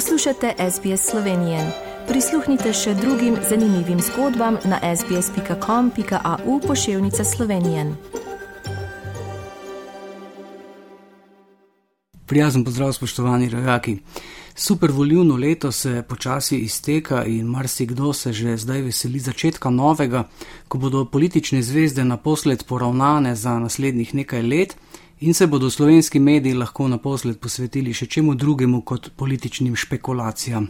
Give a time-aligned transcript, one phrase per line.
[0.00, 1.72] Poslušate SBS Slovenije.
[2.08, 7.84] Prisluhnite še drugim zanimivim zgodbam na sbsp.com.au pošiljka Slovenije.
[12.26, 13.98] Prijazen pozdrav, spoštovani rojaki.
[14.54, 20.28] Super volivno leto se počasi izteka in marsikdo se že zdaj veseli začetka novega,
[20.68, 24.76] ko bodo politične zvezde naposled poravnane za naslednjih nekaj let
[25.20, 30.68] in se bodo slovenski mediji lahko naposled posvetili še čemu drugemu kot političnim špekulacijam.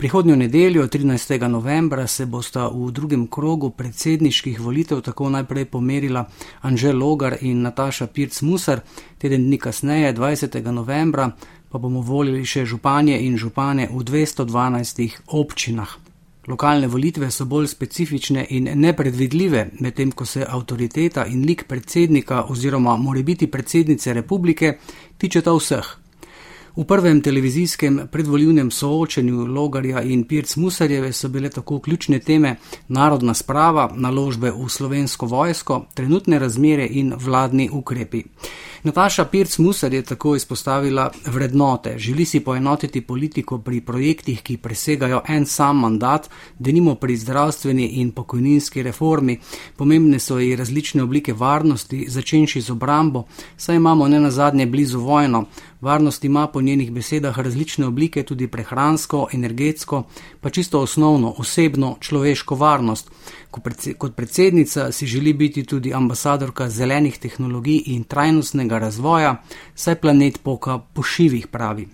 [0.00, 1.48] Prihodnjo nedeljo, 13.
[1.48, 6.24] novembra, se bosta v drugem krogu predsedniških volitev tako najprej pomerila
[6.60, 8.80] Anžel Logar in Nataša Pirc-Musar,
[9.18, 10.70] teden dni kasneje, 20.
[10.72, 11.30] novembra,
[11.68, 16.09] pa bomo volili še županje in župane v 212 občinah.
[16.50, 22.96] Lokalne volitve so bolj specifične in nepredvidljive, medtem ko se avtoriteta in lik predsednika oziroma
[22.96, 24.78] morebiti predsednice republike
[25.18, 25.96] tičeta vseh.
[26.76, 32.56] V prvem televizijskem predvoljivnem soočenju Logarja in Pirc Musarjeve so bile tako ključne teme
[32.88, 38.22] narodna sprava, naložbe v slovensko vojsko, trenutne razmere in vladni ukrepi.
[38.82, 41.98] Nataša Pirc Musar je tako izpostavila vrednote.
[41.98, 48.10] Želi si poenotiti politiko pri projektih, ki presegajo en sam mandat, denimo pri zdravstveni in
[48.10, 49.38] pokojninski reformi.
[49.76, 53.24] Pomembne so i različne oblike varnosti, začenši z obrambo,
[53.56, 55.44] saj imamo ne nazadnje blizu vojno.
[55.80, 60.02] Varnost ima po njenih besedah različne oblike, tudi prehransko, energetsko,
[60.40, 63.10] pa čisto osnovno, osebno, človeško varnost.
[63.50, 69.42] Kot predsednica si želi biti tudi ambasadorka zelenih tehnologij in trajnostnega razvoja,
[69.74, 71.88] saj planet poka po šivih pravi.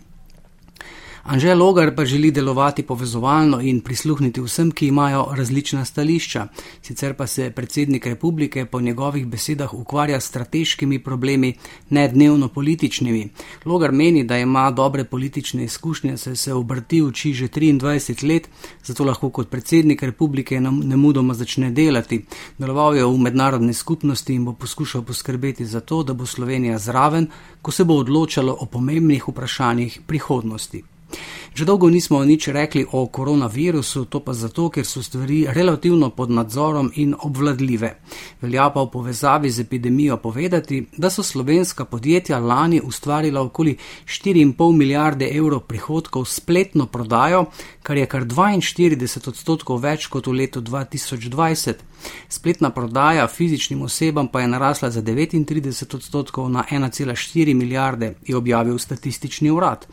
[1.28, 6.46] Anže Logar pa želi delovati povezovalno in prisluhniti vsem, ki imajo različna stališča.
[6.82, 11.54] Sicer pa se predsednik republike po njegovih besedah ukvarja s strateškimi problemi,
[11.90, 13.28] ne dnevno političnimi.
[13.64, 18.48] Logar meni, da ima dobre politične izkušnje, se obrti uči že 23 let,
[18.84, 22.24] zato lahko kot predsednik republike ne mudoma začne delati.
[22.58, 27.26] Deloval je v mednarodni skupnosti in bo poskušal poskrbeti za to, da bo Slovenija zraven,
[27.62, 30.95] ko se bo odločalo o pomembnih vprašanjih prihodnosti.
[31.56, 36.30] Že dolgo nismo nič rekli o koronavirusu, to pa zato, ker so stvari relativno pod
[36.30, 37.90] nadzorom in obvladljive.
[38.42, 44.76] Velja pa v povezavi z epidemijo povedati, da so slovenska podjetja lani ustvarila okoli 4,5
[44.76, 47.46] milijarde evrov prihodkov spletno prodajo,
[47.82, 51.95] kar je kar 42 odstotkov več kot v letu 2020.
[52.28, 58.78] Spletna prodaja fizičnim osebam pa je narasla za 39 odstotkov na 1,4 milijarde, je objavil
[58.78, 59.86] statistični urad.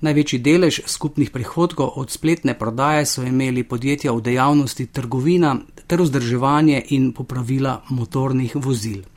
[0.00, 6.82] Največji delež skupnih prihodkov od spletne prodaje so imeli podjetja v dejavnosti trgovina ter vzdrževanje
[6.88, 9.13] in popravila motornih vozil.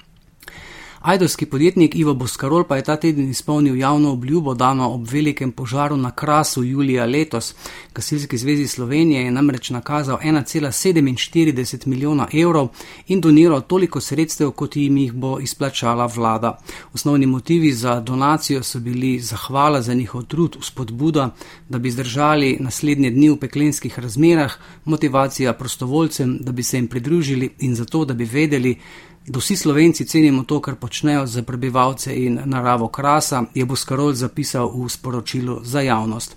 [1.02, 5.97] Ajdovski podjetnik Ivo Boskarol pa je ta teden izpolnil javno obljubo dano ob velikem požaru
[5.97, 7.56] na Krasu julija letos.
[7.96, 12.68] Gasilski zvezi Slovenije je namreč nakazal 1,47 milijona evrov
[13.07, 16.57] in doniral toliko sredstev, kot jim jih bo izplačala vlada.
[16.94, 21.36] Osnovni motivi za donacijo so bili zahvala za njihov trud, spodbuda,
[21.69, 24.53] da bi zdržali naslednje dni v peklenskih razmerah,
[24.86, 28.78] motivacija prostovoljcem, da bi se jim pridružili in zato, da bi vedeli,
[29.28, 34.72] da vsi slovenci cenimo to, kar počnejo za prebivalce in naravo krasa, je Boskarol zapisal
[34.72, 36.36] v sporočilu za javnost.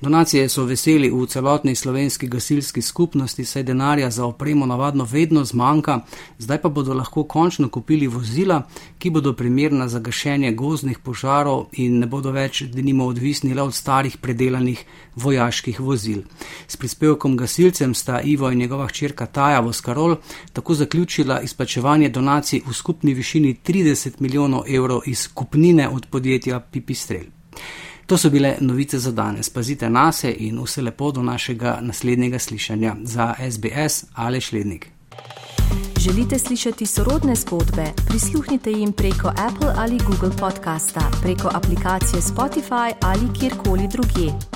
[0.00, 6.00] Donacije so veseli v celotni slovenski gasilski skupnosti, saj denarja za opremo navadno vedno zmanjka,
[6.38, 8.62] zdaj pa bodo lahko končno kupili vozila,
[8.98, 13.74] ki bodo primerna za gašenje gozdnih požarov in ne bodo več denimo odvisni le od
[13.74, 14.84] starih predelanih
[15.14, 16.22] vojaških vozil.
[16.68, 20.16] S prispevkom gasilcem sta Ivo in njegova hčerka Taja Boskarol
[20.52, 27.24] tako zaključila izplačevanje donacij v skupni višini 30 milijonov evrov iz kupnine od podjetja Pipistrel.
[28.06, 29.50] To so bile novice za danes.
[29.50, 34.88] Pazite na se in vse lepo do našega naslednjega slišanja za SBS ali Šlednik.
[36.00, 37.84] Želite slišati sorodne zgodbe?
[38.08, 44.55] Prisluhnite jim preko Apple ali Google podcasta, preko aplikacije Spotify ali kjerkoli drugje.